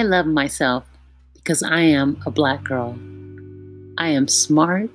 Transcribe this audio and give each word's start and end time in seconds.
I 0.00 0.02
love 0.02 0.24
myself 0.24 0.84
because 1.34 1.62
I 1.62 1.80
am 1.80 2.22
a 2.24 2.30
black 2.30 2.64
girl. 2.64 2.98
I 3.98 4.08
am 4.08 4.28
smart. 4.28 4.88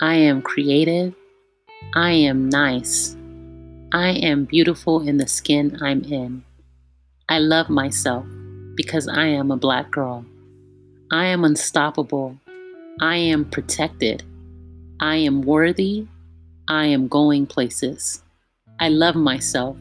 I 0.00 0.14
am 0.14 0.42
creative. 0.42 1.14
I 1.94 2.10
am 2.10 2.48
nice. 2.48 3.16
I 3.92 4.08
am 4.08 4.44
beautiful 4.44 5.06
in 5.06 5.18
the 5.18 5.28
skin 5.28 5.78
I'm 5.80 6.02
in. 6.02 6.42
I 7.28 7.38
love 7.38 7.70
myself 7.70 8.26
because 8.74 9.06
I 9.06 9.26
am 9.26 9.52
a 9.52 9.56
black 9.56 9.92
girl. 9.92 10.24
I 11.12 11.26
am 11.26 11.44
unstoppable. 11.44 12.36
I 13.00 13.14
am 13.14 13.44
protected. 13.44 14.24
I 14.98 15.14
am 15.14 15.42
worthy. 15.42 16.08
I 16.66 16.86
am 16.86 17.06
going 17.06 17.46
places. 17.46 18.24
I 18.80 18.88
love 18.88 19.14
myself 19.14 19.76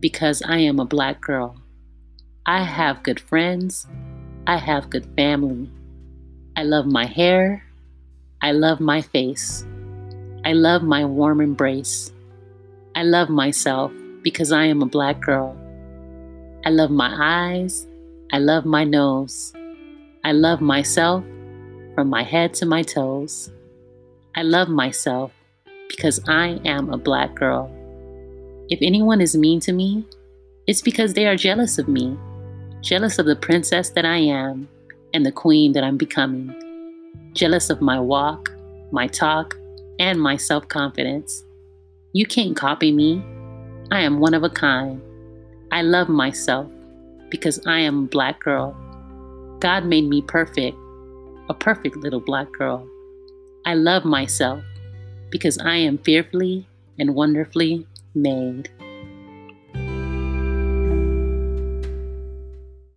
because 0.00 0.42
I 0.42 0.56
am 0.56 0.80
a 0.80 0.84
black 0.84 1.20
girl. 1.20 1.54
I 2.48 2.62
have 2.62 3.02
good 3.02 3.18
friends. 3.18 3.88
I 4.46 4.58
have 4.58 4.88
good 4.88 5.04
family. 5.16 5.68
I 6.56 6.62
love 6.62 6.86
my 6.86 7.04
hair. 7.04 7.64
I 8.40 8.52
love 8.52 8.78
my 8.78 9.02
face. 9.02 9.66
I 10.44 10.52
love 10.52 10.84
my 10.84 11.04
warm 11.04 11.40
embrace. 11.40 12.12
I 12.94 13.02
love 13.02 13.30
myself 13.30 13.90
because 14.22 14.52
I 14.52 14.66
am 14.66 14.80
a 14.80 14.86
black 14.86 15.20
girl. 15.20 15.56
I 16.64 16.70
love 16.70 16.92
my 16.92 17.12
eyes. 17.18 17.84
I 18.32 18.38
love 18.38 18.64
my 18.64 18.84
nose. 18.84 19.52
I 20.22 20.30
love 20.30 20.60
myself 20.60 21.24
from 21.96 22.08
my 22.08 22.22
head 22.22 22.54
to 22.54 22.64
my 22.64 22.82
toes. 22.82 23.50
I 24.36 24.42
love 24.42 24.68
myself 24.68 25.32
because 25.88 26.20
I 26.28 26.60
am 26.64 26.92
a 26.92 26.96
black 26.96 27.34
girl. 27.34 27.68
If 28.68 28.78
anyone 28.82 29.20
is 29.20 29.34
mean 29.34 29.58
to 29.66 29.72
me, 29.72 30.06
it's 30.68 30.80
because 30.80 31.14
they 31.14 31.26
are 31.26 31.34
jealous 31.34 31.78
of 31.78 31.88
me, 31.88 32.16
jealous 32.86 33.18
of 33.18 33.26
the 33.26 33.34
princess 33.34 33.90
that 33.90 34.04
I 34.04 34.18
am 34.18 34.68
and 35.12 35.26
the 35.26 35.32
queen 35.32 35.72
that 35.72 35.82
I'm 35.82 35.96
becoming, 35.96 36.54
jealous 37.32 37.68
of 37.68 37.80
my 37.80 37.98
walk, 37.98 38.52
my 38.92 39.08
talk, 39.08 39.56
and 39.98 40.22
my 40.22 40.36
self 40.36 40.68
confidence. 40.68 41.44
You 42.12 42.26
can't 42.26 42.54
copy 42.54 42.92
me. 42.92 43.24
I 43.90 44.02
am 44.02 44.20
one 44.20 44.34
of 44.34 44.44
a 44.44 44.48
kind. 44.48 45.02
I 45.72 45.82
love 45.82 46.08
myself 46.08 46.70
because 47.28 47.58
I 47.66 47.80
am 47.80 48.04
a 48.04 48.06
black 48.06 48.38
girl. 48.38 48.76
God 49.58 49.84
made 49.84 50.08
me 50.08 50.22
perfect, 50.22 50.76
a 51.48 51.54
perfect 51.54 51.96
little 51.96 52.20
black 52.20 52.52
girl. 52.52 52.88
I 53.64 53.74
love 53.74 54.04
myself 54.04 54.62
because 55.30 55.58
I 55.58 55.74
am 55.74 55.98
fearfully 55.98 56.68
and 57.00 57.16
wonderfully 57.16 57.84
made. 58.14 58.70